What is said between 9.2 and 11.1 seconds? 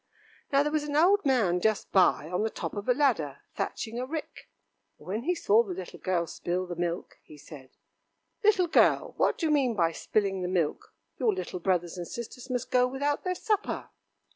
do you mean by spilling the milk?